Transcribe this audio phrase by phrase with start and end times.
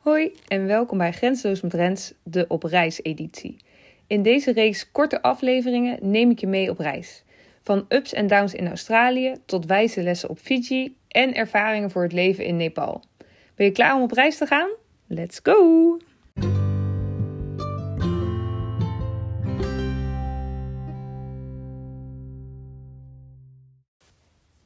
[0.00, 3.56] Hoi en welkom bij Grenzeloos met Rens, de op reis editie.
[4.06, 7.24] In deze reeks korte afleveringen neem ik je mee op reis.
[7.62, 12.12] Van ups en downs in Australië tot wijze lessen op Fiji en ervaringen voor het
[12.12, 13.02] leven in Nepal.
[13.54, 14.70] Ben je klaar om op reis te gaan?
[15.06, 15.98] Let's go!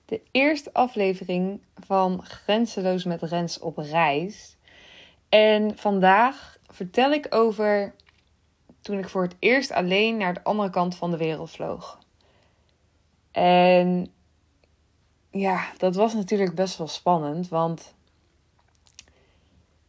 [0.04, 4.56] De eerste aflevering van Grenzeloos met Rens op reis.
[5.34, 7.94] En vandaag vertel ik over
[8.80, 11.98] toen ik voor het eerst alleen naar de andere kant van de wereld vloog.
[13.30, 14.12] En
[15.30, 17.94] ja, dat was natuurlijk best wel spannend, want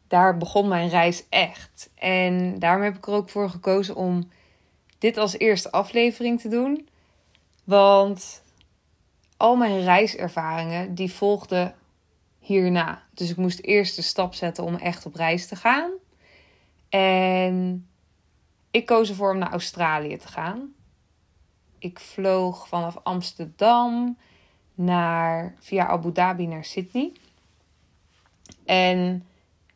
[0.08, 1.90] daar begon mijn reis echt.
[1.96, 4.30] En daarom heb ik er ook voor gekozen om
[4.98, 6.88] dit als eerste aflevering te doen.
[7.64, 8.44] Want
[9.38, 11.76] al mijn reiservaringen die volgden
[12.46, 13.04] hierna.
[13.14, 15.92] Dus ik moest eerst de stap zetten om echt op reis te gaan.
[16.90, 17.88] En
[18.72, 20.74] ik koos ervoor om naar Australië te gaan.
[21.80, 24.18] Ik vloog vanaf Amsterdam
[24.74, 27.12] naar, via Abu Dhabi naar Sydney.
[28.66, 29.26] En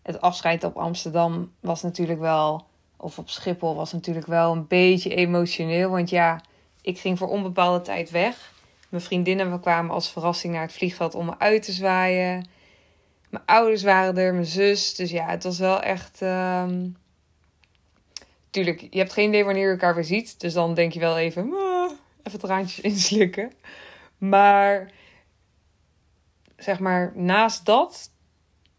[0.02, 2.66] het afscheid op Amsterdam was natuurlijk wel,
[2.98, 5.90] of op Schiphol was natuurlijk wel een beetje emotioneel.
[5.90, 6.42] Want ja,
[6.82, 8.54] ik ging voor onbepaalde tijd weg.
[8.90, 12.58] Mijn vriendinnen kwamen als verrassing naar het vliegveld om me uit te zwaaien.
[13.30, 14.96] Mijn ouders waren er, mijn zus.
[14.96, 16.22] Dus ja, het was wel echt.
[16.22, 16.98] Um...
[18.50, 20.40] Tuurlijk, je hebt geen idee wanneer je elkaar weer ziet.
[20.40, 21.54] Dus dan denk je wel even.
[21.54, 21.92] Oh,
[22.24, 23.52] even traantjes inslikken.
[24.18, 24.92] Maar.
[26.58, 28.12] Zeg maar, naast dat.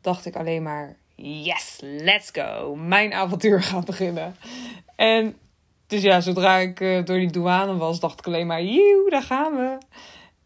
[0.00, 0.96] dacht ik alleen maar.
[1.14, 2.76] Yes, let's go.
[2.76, 4.36] Mijn avontuur gaat beginnen.
[4.96, 5.36] En
[5.90, 9.22] dus ja, zodra ik uh, door die douane was, dacht ik alleen maar, joe, daar
[9.22, 9.78] gaan we.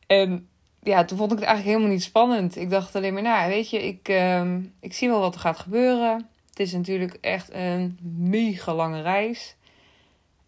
[0.07, 0.49] En
[0.85, 2.57] ja, toen vond ik het eigenlijk helemaal niet spannend.
[2.57, 5.59] Ik dacht alleen maar, nou, weet je, ik, uh, ik zie wel wat er gaat
[5.59, 6.29] gebeuren.
[6.49, 9.57] Het is natuurlijk echt een mega lange reis.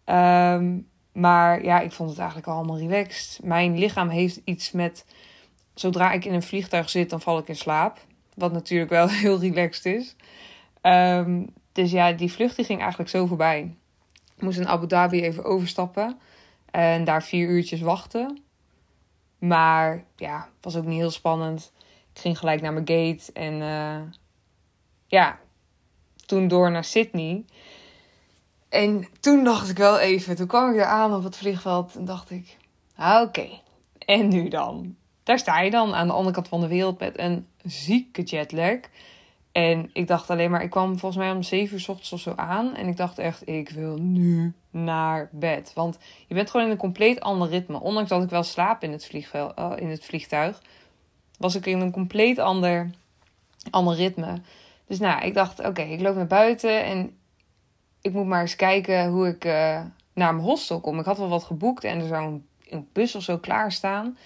[0.05, 3.39] Um, maar ja, ik vond het eigenlijk allemaal relaxed.
[3.43, 5.05] Mijn lichaam heeft iets met,
[5.73, 7.97] zodra ik in een vliegtuig zit, dan val ik in slaap.
[8.33, 10.15] Wat natuurlijk wel heel relaxed is.
[10.81, 13.75] Um, dus ja, die vlucht die ging eigenlijk zo voorbij.
[14.35, 16.17] Ik moest in Abu Dhabi even overstappen.
[16.71, 18.41] En daar vier uurtjes wachten.
[19.37, 21.71] Maar ja, was ook niet heel spannend.
[22.13, 23.31] Ik ging gelijk naar mijn gate.
[23.33, 24.11] En uh,
[25.05, 25.39] ja,
[26.25, 27.45] toen door naar Sydney.
[28.69, 31.95] En toen dacht ik wel even, toen kwam ik weer aan op het vliegveld.
[31.95, 32.57] En dacht ik,
[32.95, 33.47] ah, oké,
[33.97, 34.95] en nu dan?
[35.23, 38.79] Daar sta je dan aan de andere kant van de wereld met een zieke jetlag.
[39.57, 42.19] En ik dacht alleen maar, ik kwam volgens mij om 7 uur s ochtends of
[42.19, 42.75] zo aan.
[42.75, 45.71] En ik dacht echt, ik wil nu naar bed.
[45.75, 45.97] Want
[46.27, 47.79] je bent gewoon in een compleet ander ritme.
[47.79, 50.61] Ondanks dat ik wel slaap in het, uh, in het vliegtuig,
[51.37, 52.89] was ik in een compleet ander,
[53.69, 54.41] ander ritme.
[54.87, 57.17] Dus nou, ik dacht, oké, ik loop naar buiten en
[58.01, 59.51] ik moet maar eens kijken hoe ik uh,
[60.13, 60.99] naar mijn hostel kom.
[60.99, 64.17] Ik had wel wat geboekt en er zou een, een bus of zo klaarstaan.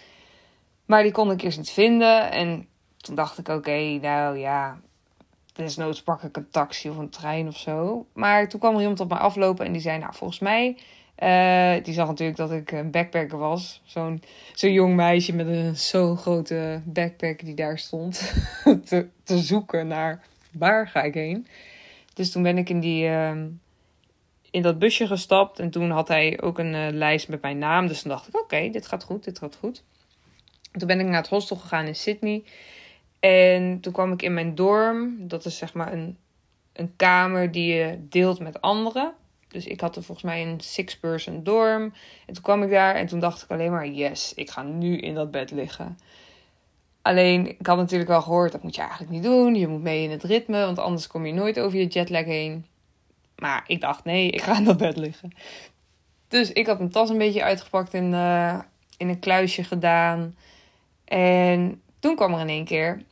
[0.85, 2.31] Maar die kon ik eerst niet vinden.
[2.31, 2.67] En
[2.97, 4.79] toen dacht ik, oké, nou ja,
[5.53, 8.05] desnoods pak ik een taxi of een trein of zo.
[8.13, 10.77] Maar toen kwam er iemand op mij aflopen en die zei, nou volgens mij...
[11.23, 13.81] Uh, die zag natuurlijk dat ik een backpacker was.
[13.83, 14.23] Zo'n
[14.53, 18.33] zo'n jong meisje met een zo'n grote backpack die daar stond
[18.85, 21.47] te, te zoeken naar waar ga ik heen.
[22.13, 23.31] Dus toen ben ik in, die, uh,
[24.51, 27.87] in dat busje gestapt en toen had hij ook een uh, lijst met mijn naam.
[27.87, 29.83] Dus toen dacht ik, oké, dit gaat goed, dit gaat goed.
[30.71, 32.43] Toen ben ik naar het hostel gegaan in Sydney.
[33.21, 35.27] En toen kwam ik in mijn dorm.
[35.27, 36.17] Dat is zeg maar een,
[36.73, 39.13] een kamer die je deelt met anderen.
[39.47, 41.93] Dus ik had er volgens mij een six-person dorm.
[42.25, 44.97] En toen kwam ik daar en toen dacht ik alleen maar: yes, ik ga nu
[44.97, 45.97] in dat bed liggen.
[47.01, 49.55] Alleen, ik had natuurlijk wel gehoord, dat moet je eigenlijk niet doen.
[49.55, 52.65] Je moet mee in het ritme, want anders kom je nooit over je jetlag heen.
[53.35, 55.31] Maar ik dacht, nee, ik ga in dat bed liggen.
[56.27, 58.59] Dus ik had mijn tas een beetje uitgepakt en uh,
[58.97, 60.35] in een kluisje gedaan.
[61.05, 63.03] En toen kwam er in één keer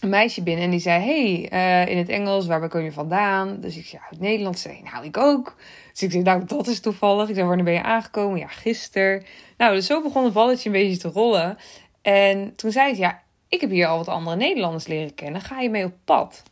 [0.00, 3.60] een meisje binnen en die zei: Hey, uh, in het Engels, waar kom je vandaan?
[3.60, 4.58] Dus ik zei: Uit Nederland.
[4.58, 5.56] Ze zei: Nou, ik ook.
[5.92, 7.28] Dus ik zei: Nou, dat is toevallig.
[7.28, 8.38] Ik zei: Wanneer ben je aangekomen?
[8.38, 9.24] Ja, gisteren.
[9.56, 11.58] Nou, dus zo begon het balletje een beetje te rollen.
[12.02, 15.40] En toen zei ze: Ja, ik heb hier al wat andere Nederlanders leren kennen.
[15.40, 16.42] Ga je mee op pad?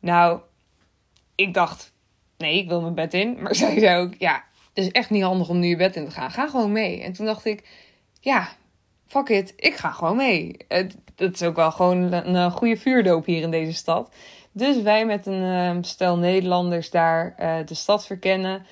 [0.00, 0.40] Nou,
[1.34, 1.92] ik dacht:
[2.38, 3.42] Nee, ik wil mijn bed in.
[3.42, 4.44] Maar zij zei ook: Ja,
[4.74, 6.30] het is echt niet handig om nu je bed in te gaan.
[6.30, 7.02] Ga gewoon mee.
[7.02, 7.68] En toen dacht ik:
[8.20, 8.48] Ja,
[9.08, 10.56] fuck it, ik ga gewoon mee.
[10.68, 14.14] Het, is ook wel gewoon een, goede vuurdoop hier in deze stad.
[14.52, 18.66] Dus wij met een uh, stel Nederlanders daar uh, de stad verkennen.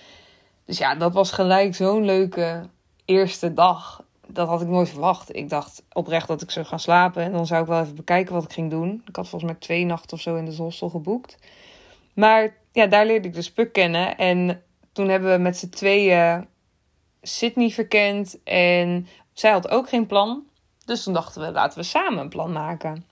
[0.65, 2.69] Dus ja, dat was gelijk zo'n leuke
[3.05, 4.05] eerste dag.
[4.27, 5.37] Dat had ik nooit verwacht.
[5.37, 7.23] Ik dacht oprecht dat ik zou gaan slapen.
[7.23, 9.03] En dan zou ik wel even bekijken wat ik ging doen.
[9.07, 11.39] Ik had volgens mij twee nachten of zo in de hostel geboekt.
[12.15, 14.17] Maar ja, daar leerde ik dus Puk kennen.
[14.17, 14.63] En
[14.93, 16.47] toen hebben we met z'n tweeën
[17.23, 18.43] Sydney verkend.
[18.45, 19.07] En
[19.39, 20.43] zij had ook geen plan.
[20.85, 23.05] Dus toen dachten we, laten we samen een plan maken.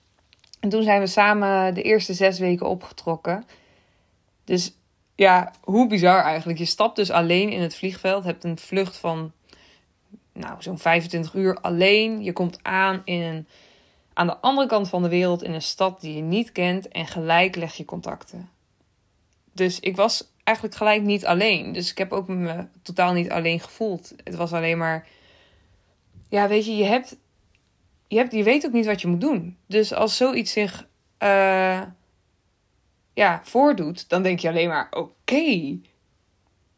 [0.59, 3.45] En toen zijn we samen de eerste zes weken opgetrokken.
[4.43, 4.73] Dus
[5.15, 6.59] ja, hoe bizar eigenlijk.
[6.59, 8.23] Je stapt dus alleen in het vliegveld.
[8.23, 9.31] Hebt een vlucht van
[10.33, 12.23] nou, zo'n 25 uur alleen.
[12.23, 13.47] Je komt aan in
[14.13, 16.87] aan de andere kant van de wereld in een stad die je niet kent.
[16.87, 18.49] En gelijk leg je contacten.
[19.51, 21.71] Dus ik was eigenlijk gelijk niet alleen.
[21.71, 24.13] Dus ik heb ook me totaal niet alleen gevoeld.
[24.23, 25.07] Het was alleen maar.
[26.35, 27.17] Ja, weet je, je hebt.
[28.07, 29.57] Je, hebt, je weet ook niet wat je moet doen.
[29.67, 30.87] Dus als zoiets zich.
[31.19, 31.81] Uh,
[33.13, 35.77] ja, voordoet, dan denk je alleen maar: oké,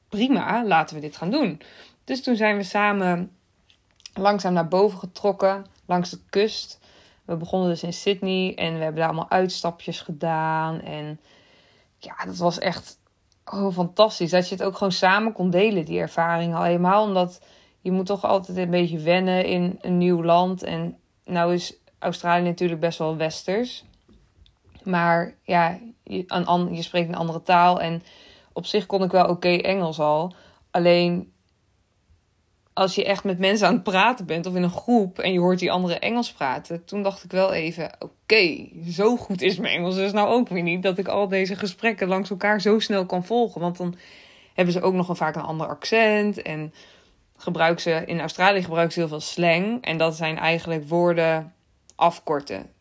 [0.10, 1.62] prima, laten we dit gaan doen.
[2.04, 3.32] Dus toen zijn we samen
[4.14, 6.80] langzaam naar boven getrokken, langs de kust.
[7.26, 10.82] We begonnen dus in Sydney en we hebben daar allemaal uitstapjes gedaan.
[10.82, 11.20] En
[11.98, 13.00] ja, dat was echt
[13.46, 14.32] oh, fantastisch.
[14.32, 16.56] Dat je het ook gewoon samen kon delen, die ervaring.
[16.56, 17.42] Al helemaal omdat
[17.82, 20.64] je moet toch altijd een beetje wennen in een nieuw land.
[20.64, 23.84] En nou is Australië natuurlijk best wel westers.
[24.84, 27.82] Maar ja, je, een, je spreekt een andere taal.
[27.82, 28.04] En
[28.54, 30.34] op zich kon ik wel oké Engels al.
[30.72, 31.32] Alleen
[32.78, 35.40] als je echt met mensen aan het praten bent of in een groep en je
[35.40, 39.74] hoort die andere Engels praten, toen dacht ik wel even: oké, zo goed is mijn
[39.74, 43.06] Engels dus nou ook weer niet dat ik al deze gesprekken langs elkaar zo snel
[43.06, 43.62] kan volgen.
[43.62, 43.96] Want dan
[44.54, 46.74] hebben ze ook nog een, vaak een ander accent en
[47.38, 51.54] gebruiken ze in Australië gebruiken ze heel veel slang en dat zijn eigenlijk woorden
[51.96, 52.72] afkorten.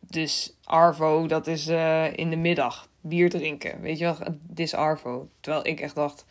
[0.00, 3.80] Dus Arvo, dat is uh, in de middag bier drinken.
[3.80, 5.28] Weet je wel, dit is Arvo.
[5.40, 6.24] Terwijl ik echt dacht: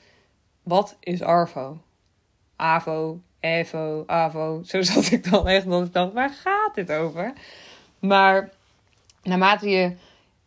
[0.63, 1.81] wat is Arvo?
[2.55, 4.61] AVO, EVO, AVO.
[4.63, 7.33] Zo zat ik dan echt dat ik dacht, waar gaat dit over?
[7.99, 8.49] Maar
[9.23, 9.95] naarmate je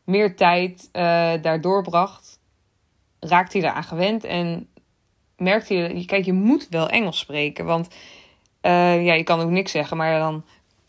[0.04, 1.02] meer tijd uh,
[1.42, 2.40] daar doorbracht,
[3.20, 4.68] raakte je eraan gewend en
[5.40, 7.88] merkte je, kijk, je moet wel Engels spreken, want
[8.62, 10.44] uh, ja, je kan ook niks zeggen, maar dan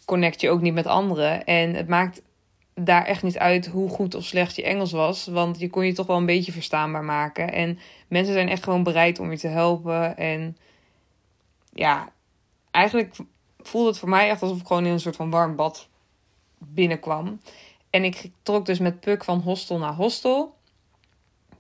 [0.05, 1.45] connect je ook niet met anderen.
[1.45, 2.21] En het maakt
[2.73, 5.93] daar echt niet uit hoe goed of slecht je Engels was, want je kon je
[5.93, 7.53] toch wel een beetje verstaanbaar maken.
[7.53, 10.57] En mensen zijn echt gewoon bereid om je te helpen en
[11.73, 12.09] ja,
[12.71, 13.15] eigenlijk
[13.59, 15.87] voelde het voor mij echt alsof ik gewoon in een soort van warm bad
[16.57, 17.39] binnenkwam.
[17.89, 20.55] En ik trok dus met Puk van hostel naar hostel.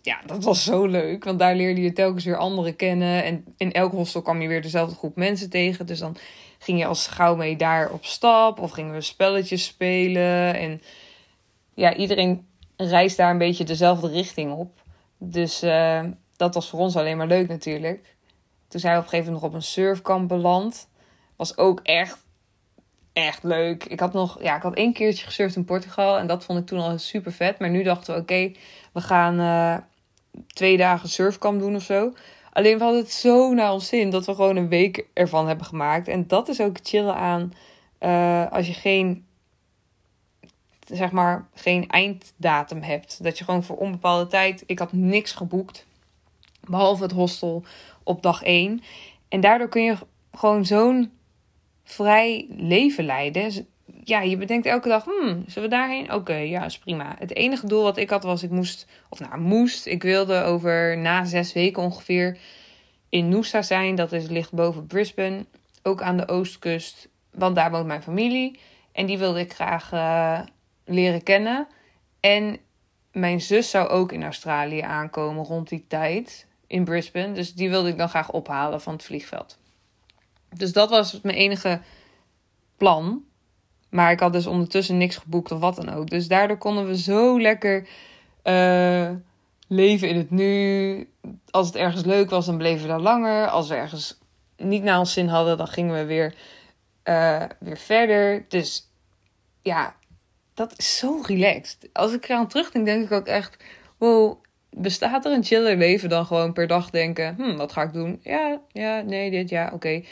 [0.01, 3.23] Ja, dat was zo leuk, want daar leerde je telkens weer anderen kennen.
[3.23, 5.85] En in elk hostel kwam je weer dezelfde groep mensen tegen.
[5.85, 6.17] Dus dan
[6.59, 10.55] ging je als gauw mee daar op stap of gingen we spelletjes spelen.
[10.55, 10.81] En
[11.73, 14.81] ja, iedereen reist daar een beetje dezelfde richting op.
[15.17, 16.03] Dus uh,
[16.35, 18.15] dat was voor ons alleen maar leuk natuurlijk.
[18.67, 20.89] Toen zijn we op een gegeven moment nog op een surfkamp beland.
[21.35, 22.25] Was ook echt,
[23.13, 23.83] echt leuk.
[23.83, 26.17] Ik had nog, ja, ik had één keertje gesurfd in Portugal.
[26.17, 27.59] En dat vond ik toen al super vet.
[27.59, 28.51] Maar nu dachten we, oké,
[28.93, 29.77] we gaan uh,
[30.47, 32.13] twee dagen surfkamp doen of zo.
[32.53, 35.65] Alleen we hadden het zo naar ons zin dat we gewoon een week ervan hebben
[35.65, 36.07] gemaakt.
[36.07, 37.53] En dat is ook chillen aan
[37.99, 39.25] uh, als je geen,
[40.87, 43.23] zeg maar, geen einddatum hebt.
[43.23, 44.63] Dat je gewoon voor onbepaalde tijd.
[44.65, 45.85] Ik had niks geboekt.
[46.61, 47.63] Behalve het hostel
[48.03, 48.81] op dag 1.
[49.27, 49.95] En daardoor kun je
[50.33, 51.11] gewoon zo'n
[51.83, 53.67] vrij leven leiden.
[54.03, 56.13] Ja, je bedenkt elke dag, hmm, zullen we daarheen?
[56.13, 57.15] Oké, ja, is prima.
[57.19, 60.97] Het enige doel wat ik had was, ik moest, of nou, moest, ik wilde over
[60.97, 62.37] na zes weken ongeveer
[63.09, 63.95] in Noosa zijn.
[63.95, 65.45] Dat is, ligt boven Brisbane,
[65.83, 68.59] ook aan de oostkust, want daar woont mijn familie.
[68.91, 70.41] En die wilde ik graag uh,
[70.85, 71.67] leren kennen.
[72.19, 72.57] En
[73.11, 77.31] mijn zus zou ook in Australië aankomen rond die tijd in Brisbane.
[77.31, 79.59] Dus die wilde ik dan graag ophalen van het vliegveld.
[80.55, 81.81] Dus dat was mijn enige
[82.77, 83.23] plan.
[83.91, 86.09] Maar ik had dus ondertussen niks geboekt of wat dan ook.
[86.09, 87.87] Dus daardoor konden we zo lekker
[88.43, 89.09] uh,
[89.67, 91.09] leven in het nu.
[91.49, 93.47] Als het ergens leuk was, dan bleven we daar langer.
[93.47, 94.19] Als we ergens
[94.57, 96.33] niet naar ons zin hadden, dan gingen we weer,
[97.03, 98.45] uh, weer verder.
[98.47, 98.89] Dus
[99.61, 99.95] ja,
[100.53, 101.89] dat is zo relaxed.
[101.93, 103.63] Als ik eraan terugdenk, denk ik ook echt:
[103.97, 107.93] wow, bestaat er een chiller leven dan gewoon per dag denken: hm, wat ga ik
[107.93, 108.19] doen?
[108.23, 110.03] Ja, ja, nee, dit, ja, oké.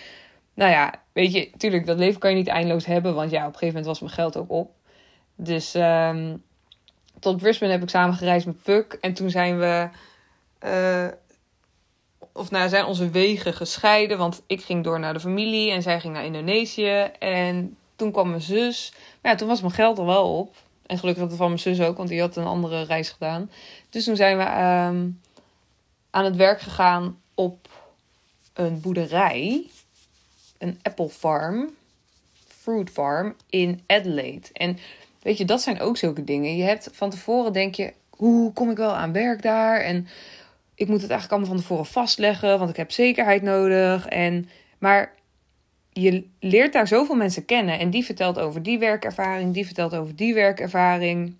[0.59, 3.53] Nou ja, weet je, tuurlijk, dat leven kan je niet eindeloos hebben, want ja, op
[3.53, 4.71] een gegeven moment was mijn geld ook op.
[5.35, 6.43] Dus um,
[7.19, 9.89] tot Brisbane heb ik samen gereisd met Puk en toen zijn we.
[10.65, 11.07] Uh,
[12.33, 15.99] of nou, zijn onze wegen gescheiden, want ik ging door naar de familie en zij
[15.99, 17.09] ging naar Indonesië.
[17.19, 18.93] En toen kwam mijn zus.
[19.21, 20.55] Maar ja, toen was mijn geld er wel op.
[20.85, 23.51] En gelukkig het van mijn zus ook, want die had een andere reis gedaan.
[23.89, 25.07] Dus toen zijn we ehm,
[26.09, 27.67] aan het werk gegaan op
[28.53, 29.69] een boerderij.
[30.59, 31.69] Een apple farm.
[32.47, 34.47] Fruit farm in Adelaide.
[34.53, 34.77] En
[35.21, 36.55] weet je, dat zijn ook zulke dingen.
[36.55, 39.79] Je hebt van tevoren denk je, hoe kom ik wel aan werk daar?
[39.79, 40.07] En
[40.75, 44.07] ik moet het eigenlijk allemaal van tevoren vastleggen, want ik heb zekerheid nodig.
[44.07, 45.13] En, maar
[45.91, 47.79] je leert daar zoveel mensen kennen.
[47.79, 51.35] En die vertelt over die werkervaring, die vertelt over die werkervaring.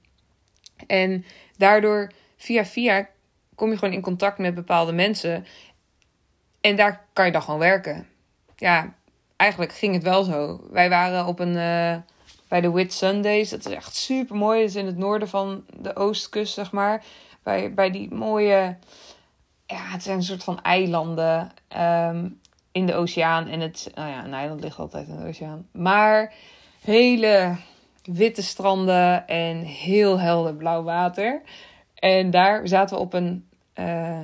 [0.88, 1.25] En
[1.57, 3.09] daardoor, via via,
[3.55, 5.45] kom je gewoon in contact met bepaalde mensen.
[6.61, 8.07] En daar kan je dan gewoon werken.
[8.55, 8.93] Ja,
[9.39, 10.60] eigenlijk ging het wel zo.
[10.72, 11.96] Wij waren op een, uh,
[12.48, 13.50] bij de Whit Sundays.
[13.50, 14.60] Dat is echt super mooi.
[14.60, 17.03] Dat is in het noorden van de oostkust, zeg maar.
[17.43, 18.77] Bij, bij die mooie.
[19.65, 22.39] Ja, het zijn een soort van eilanden um,
[22.72, 23.48] in de oceaan.
[23.48, 23.91] En het.
[23.96, 25.67] Nou ja, een eiland ligt altijd in de oceaan.
[25.72, 26.34] Maar
[26.81, 27.55] hele
[28.03, 31.41] witte stranden en heel helder blauw water.
[31.96, 33.48] En daar zaten we op een.
[33.75, 34.19] Uh,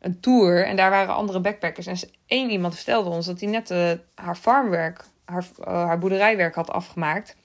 [0.00, 1.86] een tour en daar waren andere backpackers.
[1.86, 6.54] En één iemand vertelde ons dat hij net uh, haar farmwerk, haar, uh, haar boerderijwerk
[6.54, 7.36] had afgemaakt.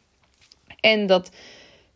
[0.79, 1.31] En dat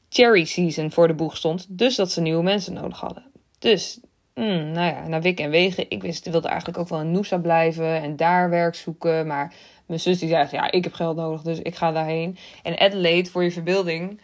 [0.09, 1.65] cherry season voor de boeg stond.
[1.69, 3.23] Dus dat ze nieuwe mensen nodig hadden.
[3.59, 3.99] Dus,
[4.35, 5.89] mm, nou ja, naar Wik en Wegen.
[5.89, 9.27] Ik wist, wilde eigenlijk ook wel in Noosa blijven en daar werk zoeken.
[9.27, 9.53] Maar
[9.85, 12.37] mijn zus die zei, ja, ik heb geld nodig, dus ik ga daarheen.
[12.63, 14.21] En Adelaide, voor je verbeelding,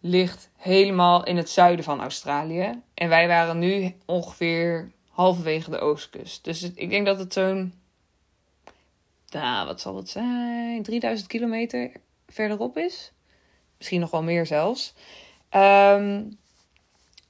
[0.00, 2.82] ligt helemaal in het zuiden van Australië.
[2.94, 6.44] En wij waren nu ongeveer halverwege de oostkust.
[6.44, 7.74] Dus ik denk dat het zo'n,
[9.28, 11.92] nou, wat zal het zijn, 3000 kilometer
[12.28, 13.12] verderop is.
[13.76, 14.94] Misschien nog wel meer zelfs.
[15.50, 16.38] Um,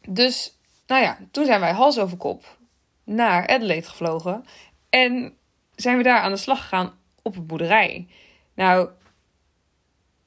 [0.08, 0.56] dus,
[0.87, 2.58] nou ja, toen zijn wij hals over kop
[3.04, 4.44] naar Adelaide gevlogen.
[4.90, 5.37] En
[5.75, 8.08] zijn we daar aan de slag gegaan op een boerderij.
[8.54, 8.88] Nou,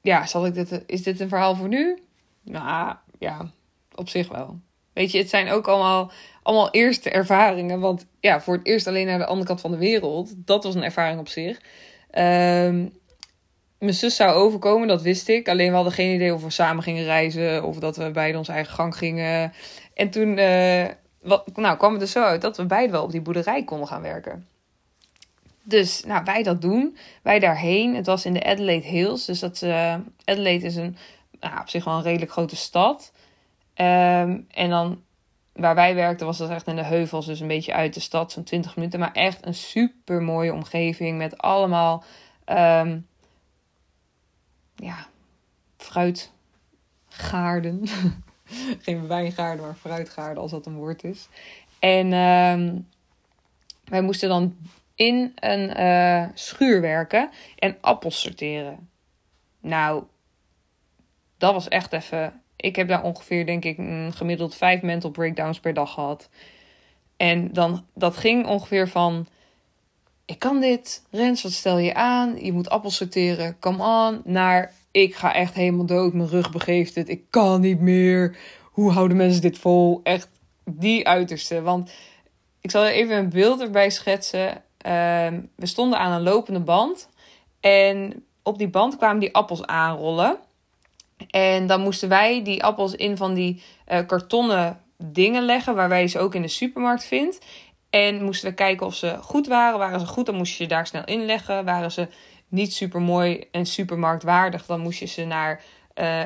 [0.00, 2.02] ja, zal ik dit, is dit een verhaal voor nu?
[2.42, 3.50] Nou, ja,
[3.94, 4.60] op zich wel.
[4.92, 6.12] Weet je, het zijn ook allemaal
[6.44, 7.80] allemaal eerste ervaringen.
[7.80, 10.32] Want ja, voor het eerst alleen naar de andere kant van de wereld.
[10.36, 11.56] Dat was een ervaring op zich.
[12.12, 12.92] Um,
[13.78, 15.48] mijn zus zou overkomen, dat wist ik.
[15.48, 17.64] Alleen we hadden geen idee of we samen gingen reizen.
[17.64, 19.52] Of dat we beide onze eigen gang gingen.
[19.94, 20.84] En toen uh,
[21.22, 23.88] wat, nou, kwam het er zo uit dat we beide wel op die boerderij konden
[23.88, 24.46] gaan werken.
[25.62, 26.96] Dus nou, wij dat doen.
[27.22, 27.94] Wij daarheen.
[27.94, 29.24] Het was in de Adelaide Hills.
[29.24, 30.96] Dus dat, uh, Adelaide is een,
[31.40, 33.12] nou, op zich wel een redelijk grote stad.
[33.76, 35.02] Um, en dan
[35.54, 38.32] waar wij werkten was dat echt in de heuvels, dus een beetje uit de stad,
[38.32, 39.00] zo'n 20 minuten.
[39.00, 42.04] Maar echt een super mooie omgeving met allemaal
[42.46, 43.06] um,
[44.76, 45.06] ja,
[45.76, 47.82] fruitgaarden.
[48.84, 51.28] Geen wijngaarden, maar fruitgaarden als dat een woord is.
[51.78, 52.88] En um,
[53.84, 54.56] wij moesten dan
[54.94, 58.88] in een uh, schuur werken en appels sorteren.
[59.60, 60.04] Nou,
[61.38, 63.76] dat was echt even ik heb daar ongeveer, denk ik,
[64.10, 66.28] gemiddeld vijf mental breakdowns per dag gehad.
[67.16, 69.26] En dan, dat ging ongeveer van:
[70.24, 72.44] ik kan dit, Rens, wat stel je aan?
[72.44, 74.32] Je moet appels sorteren, come on.
[74.32, 78.36] Naar ik ga echt helemaal dood, mijn rug begeeft het, ik kan niet meer.
[78.62, 80.00] Hoe houden mensen dit vol?
[80.02, 80.28] Echt
[80.64, 81.62] die uiterste.
[81.62, 81.92] Want
[82.60, 84.62] ik zal even een beeld erbij schetsen.
[84.78, 87.08] Ehm, we stonden aan een lopende band.
[87.60, 90.38] En op die band kwamen die appels aanrollen.
[91.30, 96.08] En dan moesten wij die appels in van die uh, kartonnen dingen leggen, waar wij
[96.08, 97.46] ze ook in de supermarkt vindt.
[97.90, 99.78] En moesten we kijken of ze goed waren.
[99.78, 101.64] Waren ze goed, dan moest je ze daar snel in leggen.
[101.64, 102.08] Waren ze
[102.48, 105.62] niet super mooi en supermarktwaardig, dan moest je ze naar
[105.94, 106.24] uh,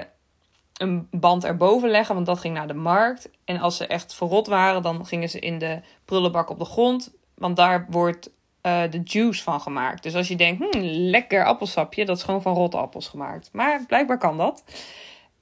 [0.77, 3.31] een band erboven leggen, want dat ging naar de markt.
[3.45, 7.15] En als ze echt verrot waren, dan gingen ze in de prullenbak op de grond.
[7.35, 8.31] Want daar wordt
[8.69, 10.03] uh, de juice van gemaakt.
[10.03, 13.49] Dus als je denkt, hmm, lekker appelsapje, dat is gewoon van rotte appels gemaakt.
[13.53, 14.65] Maar blijkbaar kan dat.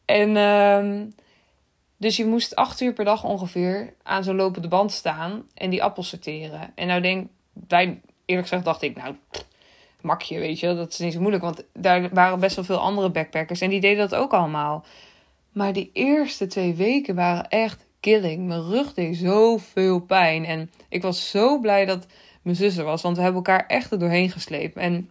[0.05, 1.03] En uh,
[1.97, 5.83] dus je moest acht uur per dag ongeveer aan zo'n lopende band staan en die
[5.83, 6.73] appels sorteren.
[6.75, 7.29] En nou denk
[7.69, 9.15] wij, eerlijk gezegd, dacht ik, nou,
[10.01, 11.43] makje, weet je, dat is niet zo moeilijk.
[11.43, 14.85] Want daar waren best wel veel andere backpackers en die deden dat ook allemaal.
[15.53, 18.47] Maar die eerste twee weken waren echt killing.
[18.47, 20.45] Mijn rug deed zoveel pijn.
[20.45, 22.07] En ik was zo blij dat
[22.47, 23.03] mijn zuster was.
[23.03, 24.77] Want we hebben elkaar echt er doorheen gesleept.
[24.77, 25.11] En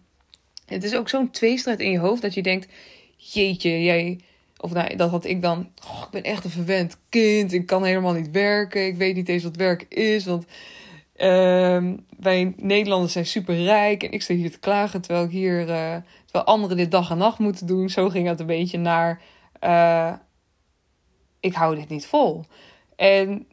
[0.66, 2.68] het is ook zo'n tweestrijd in je hoofd dat je denkt:
[3.16, 4.20] jeetje, jij.
[4.56, 5.60] Of nou, dat had ik dan.
[6.02, 7.52] Ik ben echt een verwend kind.
[7.52, 8.86] Ik kan helemaal niet werken.
[8.86, 10.24] Ik weet niet eens wat werk is.
[10.24, 10.44] Want
[11.16, 14.02] uh, wij Nederlanders zijn super rijk.
[14.02, 15.60] En ik sta hier te klagen terwijl ik hier.
[15.60, 17.88] Uh, terwijl anderen dit dag en nacht moeten doen.
[17.88, 19.20] Zo ging het een beetje naar.
[19.64, 20.12] Uh,
[21.40, 22.44] ik hou dit niet vol.
[22.96, 23.46] En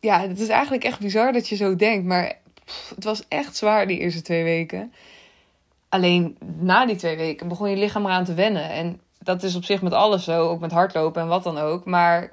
[0.00, 2.06] ja, het is eigenlijk echt bizar dat je zo denkt.
[2.06, 2.44] Maar
[2.94, 4.92] het was echt zwaar die eerste twee weken.
[5.88, 8.70] Alleen na die twee weken begon je lichaam eraan te wennen.
[8.70, 11.84] En dat is op zich met alles zo, ook met hardlopen en wat dan ook.
[11.84, 12.30] Maar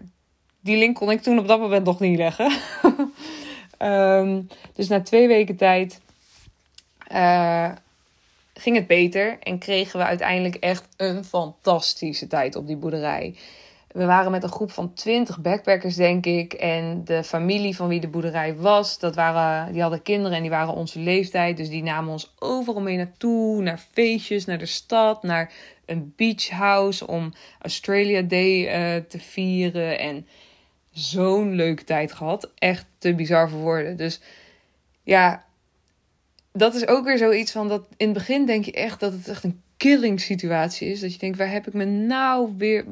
[0.59, 2.51] die link kon ik toen op dat moment nog niet leggen.
[3.79, 6.01] um, dus na twee weken tijd
[7.11, 7.71] uh,
[8.53, 13.35] ging het beter en kregen we uiteindelijk echt een fantastische tijd op die boerderij.
[13.93, 16.53] We waren met een groep van 20 backpackers, denk ik.
[16.53, 20.51] En de familie van wie de boerderij was, dat waren, die hadden kinderen en die
[20.51, 21.57] waren onze leeftijd.
[21.57, 23.61] Dus die namen ons overal mee naartoe.
[23.61, 25.51] Naar feestjes, naar de stad, naar
[25.85, 29.99] een beachhouse om Australia Day uh, te vieren.
[29.99, 30.27] En
[30.91, 32.51] zo'n leuke tijd gehad.
[32.55, 33.97] Echt te bizar voor woorden.
[33.97, 34.21] Dus
[35.03, 35.45] ja,
[36.51, 39.27] dat is ook weer zoiets van dat in het begin denk je echt dat het
[39.27, 40.99] echt een killing situatie is.
[40.99, 42.85] Dat je denkt, waar heb ik me nou weer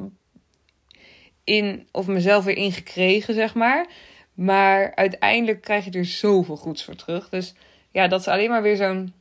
[1.43, 3.87] in, of mezelf weer ingekregen, zeg maar.
[4.33, 7.29] Maar uiteindelijk krijg je er zoveel goeds voor terug.
[7.29, 7.53] Dus
[7.91, 9.13] ja, dat is alleen maar weer zo'n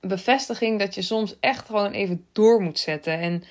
[0.00, 3.18] bevestiging dat je soms echt gewoon even door moet zetten.
[3.20, 3.44] En,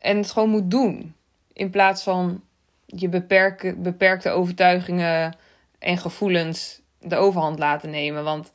[0.00, 1.14] en het gewoon moet doen.
[1.52, 2.42] In plaats van
[2.86, 5.36] je beperken, beperkte overtuigingen
[5.78, 8.24] en gevoelens de overhand laten nemen.
[8.24, 8.52] Want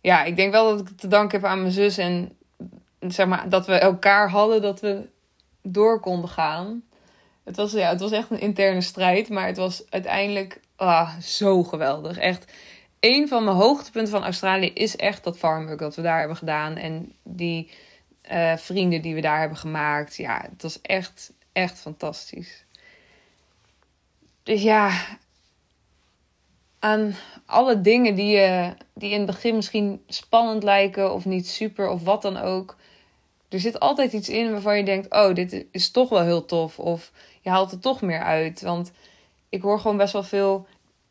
[0.00, 2.36] ja, ik denk wel dat ik te danken heb aan mijn zus en
[3.00, 5.08] zeg maar dat we elkaar hadden dat we
[5.72, 6.82] door konden gaan.
[7.44, 11.62] Het was, ja, het was echt een interne strijd, maar het was uiteindelijk ah, zo
[11.62, 12.18] geweldig.
[12.18, 12.52] Echt,
[13.00, 16.76] een van mijn hoogtepunten van Australië is echt dat farmwork dat we daar hebben gedaan.
[16.76, 17.70] En die
[18.32, 20.16] uh, vrienden die we daar hebben gemaakt.
[20.16, 22.64] Ja, het was echt, echt fantastisch.
[24.42, 24.90] Dus ja,
[26.78, 27.14] aan
[27.46, 32.02] alle dingen die, je, die in het begin misschien spannend lijken of niet super of
[32.02, 32.76] wat dan ook.
[33.48, 36.78] Er zit altijd iets in waarvan je denkt: oh, dit is toch wel heel tof.
[36.78, 38.60] Of je haalt er toch meer uit.
[38.60, 38.92] Want
[39.48, 40.66] ik hoor gewoon best wel veel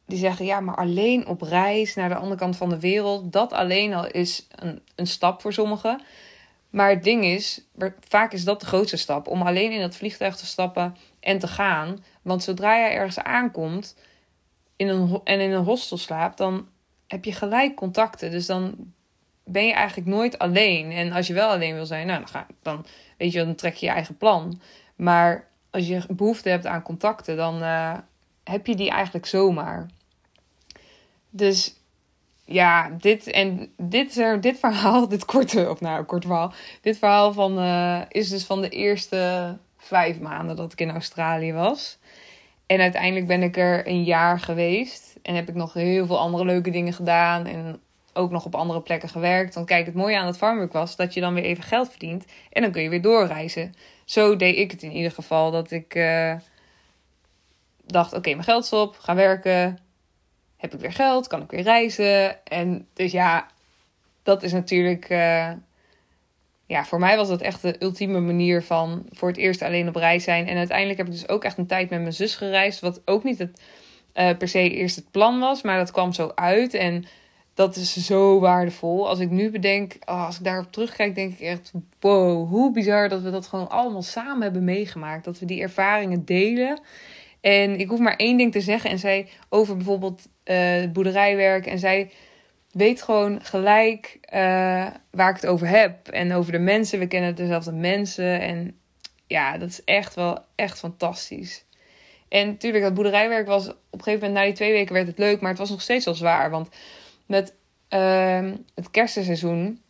[0.06, 3.32] die zeggen: ja, maar alleen op reis naar de andere kant van de wereld.
[3.32, 6.02] Dat alleen al is een, een stap voor sommigen.
[6.70, 7.62] Maar het ding is,
[8.08, 9.28] vaak is dat de grootste stap.
[9.28, 12.04] Om alleen in dat vliegtuig te stappen en te gaan.
[12.22, 13.96] Want zodra je ergens aankomt
[14.76, 16.68] in een, en in een hostel slaapt, dan
[17.08, 18.32] heb je gelijk contacten.
[18.32, 18.94] Dus dan
[19.48, 20.92] ben je eigenlijk nooit alleen.
[20.92, 22.86] En als je wel alleen wil zijn, nou, dan, ga, dan
[23.18, 24.62] weet je, dan trek je je eigen plan.
[24.96, 27.98] Maar als je behoefte hebt aan contacten, dan uh,
[28.44, 29.86] heb je die eigenlijk zomaar.
[31.30, 31.76] Dus
[32.46, 37.60] ja, dit en dit, dit verhaal, dit korte, of nou, kort verhaal, dit verhaal van,
[37.60, 41.98] uh, is dus van de eerste vijf maanden dat ik in Australië was.
[42.66, 45.16] En uiteindelijk ben ik er een jaar geweest.
[45.22, 47.46] En heb ik nog heel veel andere leuke dingen gedaan.
[47.46, 47.80] En
[48.18, 49.56] ook nog op andere plekken gewerkt.
[49.56, 52.26] Want kijk, het mooie aan het farmwork was dat je dan weer even geld verdient.
[52.52, 53.74] En dan kun je weer doorreizen.
[54.06, 55.52] Zo deed ik het in ieder geval.
[55.52, 56.34] Dat ik uh,
[57.86, 58.98] dacht, oké, mijn geld is op.
[58.98, 59.80] Ga werken.
[60.58, 61.28] Heb ik weer geld.
[61.28, 62.46] Kan ik weer reizen.
[62.46, 63.48] En dus ja,
[64.24, 65.10] dat is natuurlijk...
[65.10, 65.52] Uh,
[66.68, 69.96] ja, voor mij was dat echt de ultieme manier van voor het eerst alleen op
[69.96, 70.48] reis zijn.
[70.48, 72.80] En uiteindelijk heb ik dus ook echt een tijd met mijn zus gereisd.
[72.80, 73.62] Wat ook niet het,
[74.14, 76.74] uh, per se eerst het plan was, maar dat kwam zo uit.
[76.74, 77.06] En
[77.58, 79.10] dat is zo waardevol.
[79.10, 83.10] Als ik nu bedenk, oh, als ik daarop terugkijk, denk ik echt: wow, hoe bizar
[83.10, 85.26] dat we dat gewoon allemaal samen hebben meegemaakt.
[85.26, 86.80] Dat we die ervaringen delen.
[87.42, 88.90] En ik hoef maar één ding te zeggen.
[88.90, 91.66] En zij over bijvoorbeeld uh, boerderijwerk.
[91.66, 92.12] En zij
[92.72, 94.40] weet gewoon gelijk uh,
[95.12, 96.08] waar ik het over heb.
[96.08, 97.00] En over de mensen.
[97.00, 98.40] We kennen dezelfde mensen.
[98.42, 98.80] En
[99.28, 101.66] ja, dat is echt wel echt fantastisch.
[102.30, 105.18] En natuurlijk, dat boerderijwerk was op een gegeven moment, na die twee weken werd het
[105.18, 105.42] leuk.
[105.42, 106.50] Maar het was nog steeds wel zwaar.
[106.50, 106.70] Want
[107.28, 107.54] met
[107.90, 109.82] uh, het kerstseizoen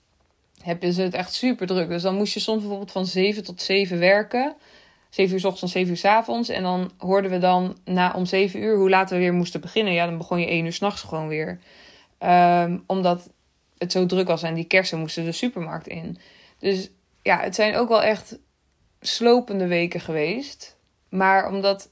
[0.62, 1.90] heb je het echt super druk.
[1.90, 4.56] Dus dan moest je soms bijvoorbeeld van 7 tot 7 werken.
[5.10, 6.50] 7 uur s ochtends, 7 uur s avonds.
[6.50, 9.94] En dan hoorden we dan na om 7 uur hoe laat we weer moesten beginnen.
[9.94, 11.60] Ja, dan begon je 1 uur s'nachts gewoon weer.
[12.20, 13.30] Um, omdat
[13.78, 16.18] het zo druk was en die kersen moesten de supermarkt in.
[16.60, 16.90] Dus
[17.22, 18.40] ja, het zijn ook wel echt
[19.02, 20.78] slopende weken geweest.
[21.10, 21.90] Maar omdat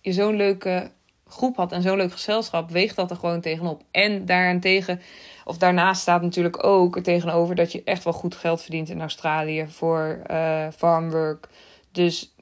[0.00, 0.90] je zo'n leuke
[1.32, 3.82] groep had en zo'n leuk gezelschap, weegt dat er gewoon tegenop.
[3.90, 5.00] En daarentegen,
[5.44, 9.00] of daarnaast staat natuurlijk ook er tegenover dat je echt wel goed geld verdient in
[9.00, 11.48] Australië voor uh, farmwork.
[11.92, 12.34] Dus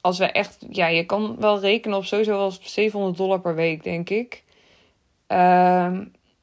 [0.00, 3.82] als we echt, ja, je kan wel rekenen op sowieso wel 700 dollar per week,
[3.82, 4.44] denk ik.
[5.28, 5.98] Uh,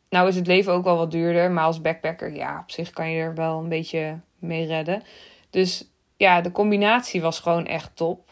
[0.10, 3.12] nou is het leven ook wel wat duurder, maar als backpacker, ja, op zich kan
[3.12, 5.03] je er wel een beetje mee redden.
[5.49, 8.32] Dus ja, de combinatie was gewoon echt top.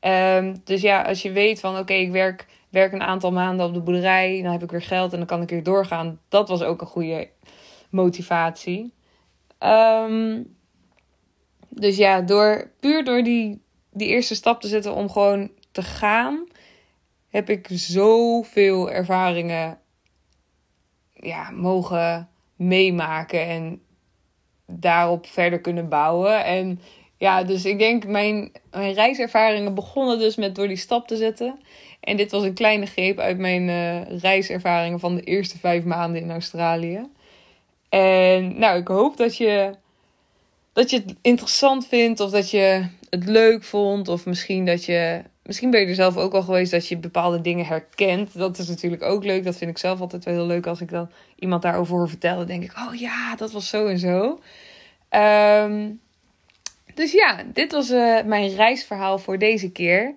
[0.00, 3.74] Um, dus ja, als je weet van oké, ik werk, werk een aantal maanden op
[3.74, 6.20] de boerderij, dan heb ik weer geld en dan kan ik weer doorgaan.
[6.28, 7.30] Dat was ook een goede
[7.90, 8.92] motivatie.
[9.58, 10.56] Um,
[11.68, 16.46] dus ja, door, puur door die, die eerste stap te zetten om gewoon te gaan,
[17.28, 19.78] heb ik zoveel ervaringen
[21.12, 23.82] ja, mogen meemaken en
[24.66, 26.44] daarop verder kunnen bouwen.
[26.44, 26.80] En
[27.16, 31.60] ja, dus ik denk mijn, mijn reiservaringen begonnen dus met door die stap te zetten.
[32.00, 36.22] En dit was een kleine greep uit mijn uh, reiservaringen van de eerste vijf maanden
[36.22, 37.08] in Australië.
[37.88, 39.74] En nou, ik hoop dat je
[40.72, 44.08] dat je het interessant vindt of dat je het leuk vond.
[44.08, 45.22] Of misschien dat je.
[45.42, 48.38] Misschien ben je er zelf ook al geweest dat je bepaalde dingen herkent.
[48.38, 49.44] Dat is natuurlijk ook leuk.
[49.44, 52.46] Dat vind ik zelf altijd wel heel leuk als ik dan iemand daarover hoor vertellen.
[52.46, 54.40] denk ik, oh ja, dat was zo en zo.
[55.08, 55.90] Ehm,
[56.94, 60.12] dus ja, dit was uh, mijn reisverhaal voor deze keer.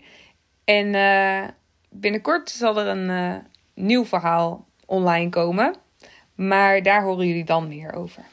[0.64, 1.48] En uh,
[1.94, 3.36] binnenkort zal er een uh,
[3.74, 5.76] nieuw verhaal online komen.
[6.36, 8.24] Maar daar horen jullie dan meer over.